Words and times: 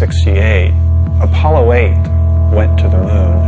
1968, 0.00 1.28
Apollo 1.28 1.72
8 1.72 1.90
went 2.54 2.78
to 2.78 2.84
the 2.88 2.98
moon. 2.98 3.38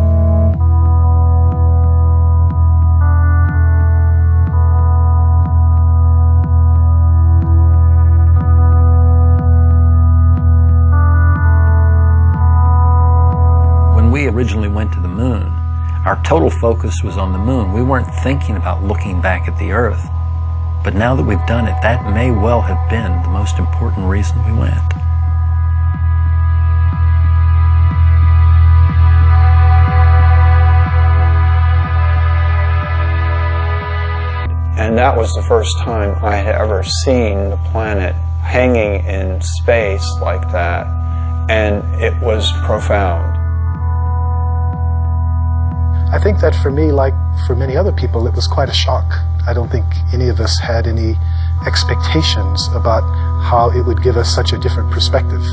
When 13.94 14.10
we 14.10 14.26
originally 14.26 14.66
went 14.66 14.92
to 14.94 15.00
the 15.00 15.06
moon, 15.06 15.44
our 16.04 16.20
total 16.24 16.50
focus 16.50 17.04
was 17.04 17.16
on 17.16 17.32
the 17.32 17.38
moon. 17.38 17.72
We 17.72 17.82
weren't 17.82 18.12
thinking 18.24 18.56
about 18.56 18.82
looking 18.82 19.20
back 19.20 19.46
at 19.46 19.56
the 19.56 19.70
Earth. 19.70 20.04
But 20.82 20.94
now 20.94 21.14
that 21.14 21.22
we've 21.22 21.46
done 21.46 21.68
it, 21.68 21.80
that 21.82 22.12
may 22.12 22.32
well 22.32 22.60
have 22.60 22.90
been 22.90 23.22
the 23.22 23.28
most 23.28 23.58
important 23.58 24.08
reason 24.08 24.44
we 24.44 24.58
went. 24.58 25.09
And 34.90 34.98
that 34.98 35.16
was 35.16 35.32
the 35.34 35.42
first 35.42 35.78
time 35.78 36.18
I 36.20 36.34
had 36.34 36.56
ever 36.56 36.82
seen 36.82 37.50
the 37.50 37.60
planet 37.70 38.12
hanging 38.42 39.06
in 39.06 39.40
space 39.40 40.04
like 40.20 40.50
that. 40.50 40.84
And 41.48 41.84
it 42.02 42.12
was 42.20 42.50
profound. 42.66 43.30
I 46.12 46.18
think 46.18 46.40
that 46.40 46.56
for 46.60 46.72
me, 46.72 46.90
like 46.90 47.14
for 47.46 47.54
many 47.54 47.76
other 47.76 47.92
people, 47.92 48.26
it 48.26 48.34
was 48.34 48.48
quite 48.48 48.68
a 48.68 48.74
shock. 48.74 49.06
I 49.46 49.54
don't 49.54 49.70
think 49.70 49.86
any 50.12 50.28
of 50.28 50.40
us 50.40 50.58
had 50.58 50.88
any 50.88 51.14
expectations 51.68 52.66
about 52.74 53.06
how 53.46 53.70
it 53.70 53.86
would 53.86 54.02
give 54.02 54.16
us 54.16 54.34
such 54.34 54.52
a 54.52 54.58
different 54.58 54.90
perspective. 54.90 55.44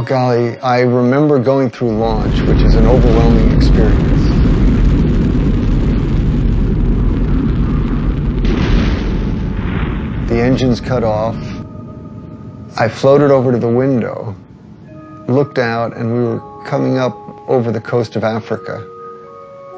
Oh, 0.00 0.02
golly, 0.02 0.58
I 0.60 0.80
remember 0.80 1.38
going 1.38 1.68
through 1.68 1.94
launch, 1.98 2.40
which 2.48 2.62
is 2.62 2.74
an 2.74 2.86
overwhelming 2.86 3.54
experience. 3.54 4.22
The 10.30 10.40
engines 10.40 10.80
cut 10.80 11.04
off. 11.04 11.36
I 12.78 12.88
floated 12.88 13.30
over 13.30 13.52
to 13.52 13.58
the 13.58 13.68
window, 13.68 14.34
looked 15.28 15.58
out, 15.58 15.94
and 15.94 16.14
we 16.14 16.20
were 16.20 16.64
coming 16.64 16.96
up 16.96 17.14
over 17.46 17.70
the 17.70 17.82
coast 17.82 18.16
of 18.16 18.24
Africa. 18.24 18.82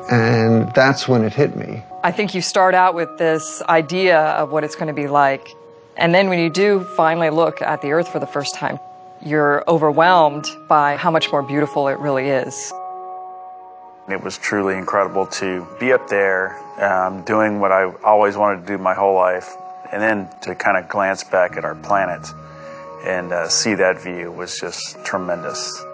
And 0.08 0.72
that's 0.72 1.08
when 1.08 1.24
it 1.24 1.32
hit 1.32 1.56
me. 1.56 1.82
I 2.04 2.12
think 2.12 2.32
you 2.32 2.42
start 2.42 2.76
out 2.76 2.94
with 2.94 3.18
this 3.18 3.60
idea 3.62 4.20
of 4.20 4.52
what 4.52 4.62
it's 4.62 4.76
going 4.76 4.86
to 4.86 4.94
be 4.94 5.08
like. 5.08 5.56
And 5.96 6.14
then 6.14 6.28
when 6.28 6.38
you 6.38 6.48
do 6.48 6.84
finally 6.96 7.30
look 7.30 7.60
at 7.60 7.82
the 7.82 7.90
Earth 7.90 8.06
for 8.06 8.20
the 8.20 8.26
first 8.28 8.54
time, 8.54 8.78
you're 9.24 9.62
overwhelmed 9.68 10.46
by 10.68 10.96
how 10.96 11.10
much 11.10 11.30
more 11.30 11.42
beautiful 11.42 11.88
it 11.88 11.98
really 11.98 12.28
is. 12.28 12.72
It 14.08 14.22
was 14.22 14.36
truly 14.36 14.76
incredible 14.76 15.26
to 15.26 15.66
be 15.78 15.92
up 15.92 16.08
there 16.08 16.58
um, 16.82 17.22
doing 17.22 17.60
what 17.60 17.70
I 17.70 17.84
always 18.04 18.36
wanted 18.36 18.66
to 18.66 18.66
do 18.66 18.78
my 18.78 18.94
whole 18.94 19.14
life, 19.14 19.54
and 19.92 20.02
then 20.02 20.28
to 20.42 20.54
kind 20.54 20.76
of 20.76 20.88
glance 20.88 21.22
back 21.22 21.56
at 21.56 21.64
our 21.64 21.76
planet 21.76 22.26
and 23.04 23.32
uh, 23.32 23.48
see 23.48 23.74
that 23.74 24.00
view 24.00 24.30
was 24.30 24.58
just 24.58 25.04
tremendous. 25.04 25.84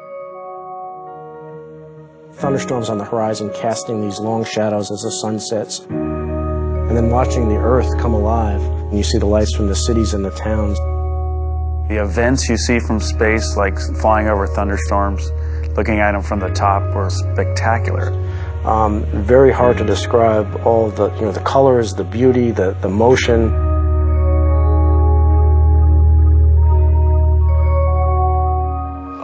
Thunderstorms 2.34 2.88
on 2.88 2.98
the 2.98 3.04
horizon 3.04 3.50
casting 3.54 4.00
these 4.00 4.20
long 4.20 4.44
shadows 4.44 4.90
as 4.90 5.02
the 5.02 5.10
sun 5.10 5.40
sets, 5.40 5.80
and 5.80 6.96
then 6.96 7.10
watching 7.10 7.48
the 7.48 7.56
earth 7.56 7.98
come 7.98 8.14
alive, 8.14 8.62
and 8.62 8.96
you 8.96 9.02
see 9.04 9.18
the 9.18 9.26
lights 9.26 9.54
from 9.54 9.66
the 9.68 9.76
cities 9.76 10.14
and 10.14 10.24
the 10.24 10.30
towns. 10.30 10.78
The 11.88 12.02
events 12.02 12.50
you 12.50 12.58
see 12.58 12.80
from 12.80 13.00
space, 13.00 13.56
like 13.56 13.78
flying 13.78 14.28
over 14.28 14.46
thunderstorms, 14.46 15.32
looking 15.74 16.00
at 16.00 16.12
them 16.12 16.22
from 16.22 16.38
the 16.38 16.50
top, 16.50 16.82
were 16.94 17.08
spectacular. 17.08 18.12
Um, 18.66 19.06
very 19.24 19.50
hard 19.50 19.78
to 19.78 19.84
describe 19.84 20.54
all 20.66 20.90
the 20.90 21.10
you 21.14 21.22
know 21.22 21.32
the 21.32 21.40
colors, 21.40 21.94
the 21.94 22.04
beauty, 22.04 22.50
the 22.50 22.76
the 22.82 22.90
motion. 22.90 23.50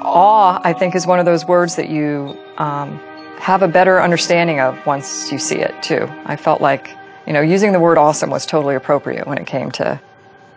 Awe, 0.02 0.58
I 0.64 0.72
think, 0.72 0.94
is 0.94 1.06
one 1.06 1.18
of 1.18 1.26
those 1.26 1.44
words 1.44 1.76
that 1.76 1.90
you 1.90 2.34
um, 2.56 2.98
have 3.40 3.60
a 3.60 3.68
better 3.68 4.00
understanding 4.00 4.60
of 4.60 4.86
once 4.86 5.30
you 5.30 5.38
see 5.38 5.58
it 5.58 5.74
too. 5.82 6.08
I 6.24 6.36
felt 6.36 6.62
like 6.62 6.96
you 7.26 7.34
know 7.34 7.42
using 7.42 7.72
the 7.72 7.80
word 7.80 7.98
awesome 7.98 8.30
was 8.30 8.46
totally 8.46 8.74
appropriate 8.74 9.26
when 9.26 9.36
it 9.36 9.46
came 9.46 9.70
to 9.72 10.00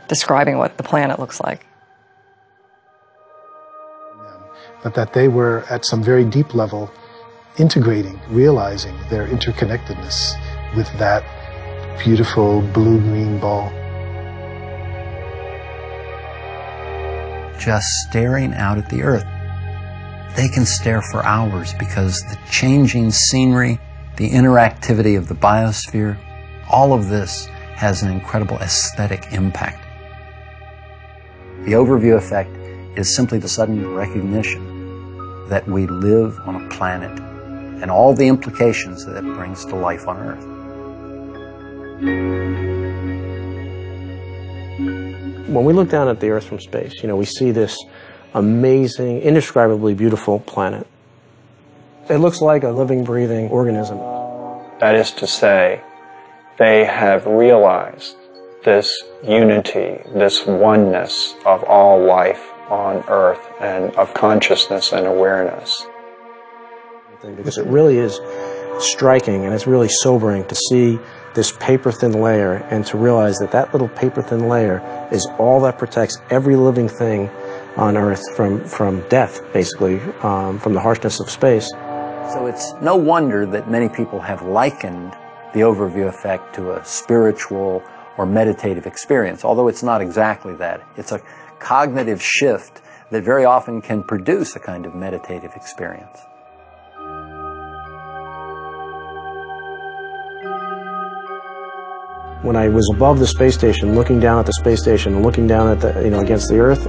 describing 0.07 0.57
what 0.57 0.78
the 0.78 0.84
planet 0.84 1.19
looks 1.19 1.41
like. 1.41 1.66
But 4.87 4.95
that 4.95 5.11
they 5.11 5.27
were 5.27 5.65
at 5.69 5.83
some 5.83 6.01
very 6.01 6.23
deep 6.23 6.55
level 6.55 6.89
integrating, 7.57 8.17
realizing 8.29 8.97
their 9.09 9.27
interconnectedness 9.27 10.33
with 10.77 10.87
that 10.97 11.25
beautiful 12.01 12.61
blue-green 12.61 13.37
ball. 13.37 13.69
Just 17.59 17.85
staring 18.07 18.53
out 18.53 18.77
at 18.77 18.89
the 18.89 19.03
Earth. 19.03 19.25
They 20.37 20.47
can 20.47 20.65
stare 20.65 21.01
for 21.01 21.21
hours 21.25 21.73
because 21.73 22.21
the 22.29 22.37
changing 22.49 23.11
scenery, 23.11 23.81
the 24.15 24.29
interactivity 24.29 25.17
of 25.17 25.27
the 25.27 25.35
biosphere, 25.35 26.17
all 26.69 26.93
of 26.93 27.09
this 27.09 27.47
has 27.75 28.03
an 28.03 28.09
incredible 28.09 28.55
aesthetic 28.59 29.33
impact. 29.33 29.85
The 31.65 31.73
overview 31.73 32.15
effect 32.15 32.55
is 32.97 33.13
simply 33.13 33.37
the 33.37 33.49
sudden 33.49 33.93
recognition 33.93 34.66
that 35.50 35.68
we 35.68 35.88
live 35.88 36.40
on 36.47 36.56
a 36.63 36.69
planet 36.69 37.12
and 37.81 37.91
all 37.91 38.13
the 38.13 38.28
implications 38.28 39.06
that 39.06 39.18
it 39.18 39.24
brings 39.35 39.66
to 39.66 39.75
life 39.75 40.08
on 40.08 40.18
Earth. 40.18 40.46
When 45.47 45.63
we 45.63 45.74
look 45.74 45.90
down 45.90 46.08
at 46.08 46.19
the 46.19 46.30
Earth 46.30 46.46
from 46.46 46.59
space, 46.59 46.94
you 47.02 47.08
know, 47.08 47.16
we 47.16 47.25
see 47.25 47.52
this 47.52 47.78
amazing, 48.34 49.22
indescribably 49.22 49.94
beautiful 49.94 50.40
planet. 50.41 50.85
It 52.09 52.18
looks 52.18 52.41
like 52.41 52.64
a 52.64 52.69
living, 52.69 53.03
breathing 53.03 53.50
organism. 53.50 53.97
That 54.79 54.96
is 54.96 55.12
to 55.12 55.28
say, 55.28 55.81
they 56.58 56.85
have 56.85 57.25
realized 57.25 58.16
this 58.64 59.03
unity, 59.24 60.02
this 60.14 60.46
oneness 60.46 61.35
of 61.46 61.64
all 61.64 62.03
life 62.03 62.52
on 62.69 63.03
earth 63.07 63.45
and 63.59 63.95
of 63.95 64.13
consciousness 64.13 64.91
and 64.91 65.05
awareness. 65.05 65.85
Because 67.22 67.57
it 67.57 67.66
really 67.66 67.97
is 67.97 68.19
striking 68.79 69.45
and 69.45 69.53
it's 69.53 69.67
really 69.67 69.89
sobering 69.89 70.45
to 70.45 70.55
see 70.55 71.00
this 71.33 71.51
paper 71.51 71.91
thin 71.91 72.13
layer 72.13 72.55
and 72.69 72.85
to 72.85 72.97
realize 72.97 73.38
that 73.39 73.51
that 73.51 73.72
little 73.73 73.89
paper 73.89 74.22
thin 74.22 74.47
layer 74.47 74.81
is 75.11 75.28
all 75.38 75.61
that 75.61 75.78
protects 75.78 76.17
every 76.29 76.55
living 76.55 76.89
thing 76.89 77.29
on 77.75 77.95
Earth 77.95 78.22
from, 78.35 78.63
from 78.66 79.07
death, 79.09 79.41
basically, 79.53 79.99
um, 80.22 80.59
from 80.59 80.73
the 80.73 80.79
harshness 80.79 81.19
of 81.19 81.29
space. 81.29 81.69
So 82.34 82.47
it's 82.47 82.73
no 82.81 82.95
wonder 82.95 83.45
that 83.45 83.69
many 83.69 83.88
people 83.88 84.19
have 84.19 84.41
likened 84.41 85.16
the 85.53 85.61
overview 85.61 86.07
effect 86.07 86.55
to 86.55 86.73
a 86.73 86.84
spiritual 86.84 87.84
or 88.17 88.25
meditative 88.25 88.88
experience, 88.88 89.45
although 89.45 89.67
it's 89.67 89.84
not 89.84 90.01
exactly 90.01 90.55
that. 90.55 90.81
It's 90.97 91.11
a 91.11 91.22
cognitive 91.59 92.22
shift 92.22 92.81
that 93.12 93.23
very 93.23 93.46
often 93.46 93.81
can 93.81 94.03
produce 94.03 94.55
a 94.55 94.59
kind 94.59 94.85
of 94.85 94.96
meditative 94.96 95.52
experience. 95.55 96.20
When 102.43 102.55
I 102.55 102.70
was 102.70 102.90
above 102.96 103.20
the 103.20 103.28
space 103.28 103.55
station, 103.55 103.96
looking 103.96 104.20
down 104.20 104.40
at 104.40 104.46
the 104.46 104.53
space 104.53 104.81
station, 104.81 105.23
looking 105.23 105.47
down 105.47 105.70
at 105.70 105.81
the, 105.81 106.03
you 106.03 106.11
know, 106.11 106.20
against 106.20 106.49
the 106.49 106.59
Earth, 106.59 106.85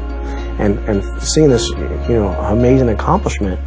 and, 0.59 0.79
and 0.89 1.23
seeing 1.23 1.49
this, 1.49 1.69
you 1.71 2.15
know, 2.15 2.29
amazing 2.29 2.91
accomplishment, 2.91 3.59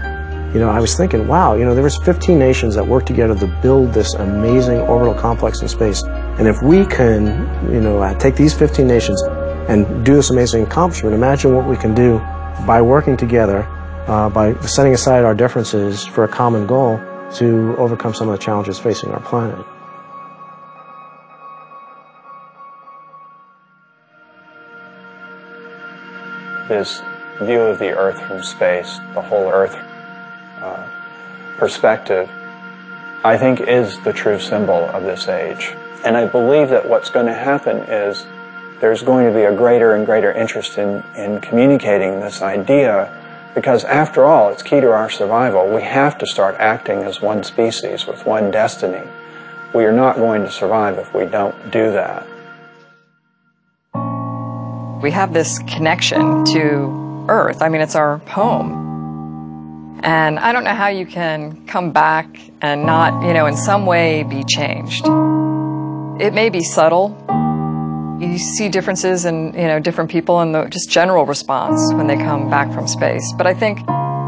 you 0.54 0.60
know, 0.60 0.70
I 0.70 0.80
was 0.80 0.96
thinking, 0.96 1.28
wow, 1.28 1.56
you 1.56 1.64
know, 1.64 1.74
there 1.74 1.84
was 1.84 1.98
15 2.04 2.38
nations 2.38 2.76
that 2.76 2.86
worked 2.86 3.08
together 3.08 3.36
to 3.36 3.48
build 3.62 3.94
this 3.94 4.14
amazing 4.16 4.80
orbital 4.80 5.14
complex 5.14 5.62
in 5.62 5.70
space. 5.70 6.04
And 6.04 6.46
if 6.46 6.62
we 6.62 6.86
can, 6.86 7.72
you 7.72 7.80
know, 7.80 8.02
uh, 8.02 8.14
take 8.20 8.36
these 8.36 8.54
15 8.54 8.86
nations 8.86 9.22
and 9.68 10.06
do 10.06 10.16
this 10.16 10.30
amazing 10.30 10.64
accomplishment, 10.64 11.16
imagine 11.16 11.56
what 11.56 11.68
we 11.68 11.78
can 11.78 11.94
do 11.94 12.20
by 12.66 12.82
working 12.82 13.18
together, 13.18 13.64
uh, 14.08 14.30
by 14.30 14.54
setting 14.62 14.94
aside 14.94 15.24
our 15.24 15.34
differences 15.34 16.06
for 16.06 16.24
a 16.24 16.28
common 16.28 16.68
goal 16.68 17.00
to 17.36 17.76
overcome 17.78 18.14
some 18.14 18.28
of 18.30 18.38
the 18.38 18.44
challenges 18.44 18.78
facing 18.78 19.12
our 19.12 19.22
planet. 19.22 19.66
This 26.68 27.02
view 27.42 27.62
of 27.62 27.80
the 27.80 27.90
earth 27.98 28.20
from 28.28 28.44
space, 28.44 29.00
the 29.14 29.22
whole 29.22 29.50
earth 29.52 29.76
uh, 30.62 30.88
perspective, 31.58 32.30
I 33.24 33.38
think 33.38 33.62
is 33.62 34.00
the 34.02 34.14
true 34.14 34.40
symbol 34.40 34.86
of 34.90 35.04
this 35.04 35.28
age. 35.28 35.76
And 36.04 36.18
I 36.18 36.26
believe 36.26 36.70
that 36.70 36.88
what's 36.88 37.10
going 37.10 37.28
to 37.28 37.34
happen 37.34 37.78
is 37.78 38.26
there's 38.82 39.04
going 39.04 39.28
to 39.28 39.34
be 39.34 39.44
a 39.44 39.56
greater 39.56 39.94
and 39.94 40.06
greater 40.08 40.34
interest 40.34 40.80
in, 40.80 41.04
in 41.16 41.40
communicating 41.40 42.20
this 42.20 42.42
idea 42.42 43.18
because 43.54 43.84
after 43.84 44.26
all, 44.26 44.50
it's 44.50 44.64
key 44.64 44.82
to 44.82 44.92
our 44.92 45.10
survival. 45.10 45.74
We 45.74 45.84
have 45.84 46.18
to 46.18 46.26
start 46.26 46.56
acting 46.58 47.00
as 47.04 47.22
one 47.22 47.44
species 47.44 48.08
with 48.08 48.26
one 48.26 48.50
destiny. 48.50 49.08
We 49.76 49.86
are 49.86 49.92
not 49.92 50.16
going 50.16 50.42
to 50.44 50.52
survive 50.52 50.98
if 50.98 51.14
we 51.14 51.26
don't 51.26 51.56
do 51.72 51.92
that. 51.92 52.26
We 55.02 55.12
have 55.12 55.34
this 55.34 55.60
connection 55.60 56.46
to 56.46 57.26
Earth. 57.30 57.62
I 57.62 57.70
mean, 57.70 57.82
it's 57.82 57.96
our 57.96 58.18
home. 58.20 60.00
And 60.04 60.40
I 60.40 60.52
don't 60.54 60.64
know 60.64 60.74
how 60.74 60.88
you 60.88 61.06
can 61.06 61.68
come 61.68 61.92
back 61.92 62.28
and 62.62 62.86
not, 62.86 63.24
you 63.24 63.34
know, 63.34 63.46
in 63.46 63.56
some 63.56 63.86
way 63.86 64.24
be 64.24 64.44
changed. 64.44 65.06
It 66.20 66.34
may 66.34 66.50
be 66.50 66.64
subtle, 66.64 67.16
you 68.22 68.38
see 68.38 68.70
differences 68.70 69.26
in 69.26 69.54
you 69.54 69.68
know 69.68 69.80
different 69.80 70.12
people 70.12 70.40
and 70.40 70.54
the 70.54 70.66
just 70.66 70.90
general 70.90 71.26
response 71.26 71.92
when 71.94 72.08
they 72.08 72.16
come 72.16 72.50
back 72.50 72.72
from 72.72 72.88
space. 72.88 73.34
But 73.36 73.48
I 73.48 73.54
think 73.54 73.80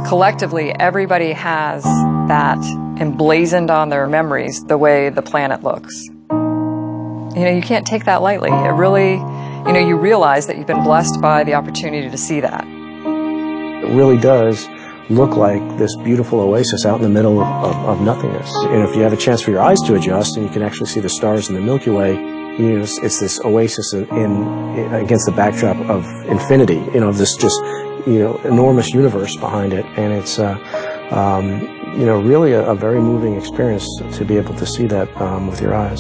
collectively 0.08 0.72
everybody 0.80 1.32
has 1.32 1.84
that 1.84 2.58
emblazoned 3.00 3.70
on 3.70 3.90
their 3.90 4.08
memories 4.08 4.64
the 4.66 4.78
way 4.78 5.10
the 5.10 5.22
planet 5.22 5.64
looks. 5.64 6.08
You 6.08 7.46
know, 7.46 7.52
you 7.52 7.62
can't 7.62 7.86
take 7.86 8.06
that 8.06 8.22
lightly. 8.22 8.50
It 8.50 8.74
really, 8.74 9.14
you 9.14 9.74
know, 9.74 9.80
you 9.80 9.96
realize 9.96 10.48
that 10.48 10.58
you've 10.58 10.68
been 10.68 10.84
blessed 10.84 11.22
by 11.22 11.44
the 11.44 11.54
opportunity 11.54 12.10
to 12.10 12.18
see 12.18 12.40
that. 12.42 12.66
It 12.66 13.94
really 13.96 14.18
does 14.18 14.68
look 15.10 15.36
like 15.36 15.62
this 15.78 15.96
beautiful 15.98 16.40
oasis 16.40 16.86
out 16.86 16.96
in 16.96 17.02
the 17.04 17.10
middle 17.10 17.42
of, 17.42 17.48
of, 17.66 17.76
of 17.86 18.02
nothingness. 18.02 18.52
And 18.56 18.88
if 18.88 18.96
you 18.96 19.02
have 19.02 19.14
a 19.14 19.18
chance 19.18 19.42
for 19.42 19.52
your 19.52 19.62
eyes 19.62 19.80
to 19.82 19.96
adjust 19.96 20.38
and 20.38 20.46
you 20.46 20.52
can 20.52 20.62
actually 20.62 20.88
see 20.88 21.00
the 21.00 21.10
stars 21.10 21.50
in 21.50 21.56
the 21.56 21.62
Milky 21.62 21.90
Way, 21.90 22.43
you 22.58 22.78
know, 22.78 22.82
it's, 22.82 23.20
this 23.20 23.40
oasis 23.44 23.94
in, 23.94 24.08
in, 24.10 24.94
against 24.94 25.26
the 25.26 25.32
backdrop 25.32 25.78
of 25.90 26.06
infinity, 26.28 26.76
you 26.94 27.00
know, 27.00 27.10
of 27.10 27.18
this 27.18 27.36
just, 27.36 27.60
you 28.06 28.20
know, 28.20 28.38
enormous 28.44 28.94
universe 28.94 29.36
behind 29.38 29.74
it. 29.74 29.86
And 29.98 30.14
it's, 30.14 30.40
uh, 30.40 30.58
um, 31.12 31.62
you 32.00 32.06
know, 32.06 32.22
really 32.22 32.54
a, 32.54 32.64
a, 32.70 32.76
very 32.76 33.00
moving 33.00 33.36
experience 33.36 33.88
to 34.14 34.26
be 34.26 34.38
able 34.38 34.56
to 34.56 34.66
see 34.66 34.88
that 34.88 35.10
um, 35.22 35.48
with 35.48 35.62
your 35.62 35.74
eyes. 35.74 36.00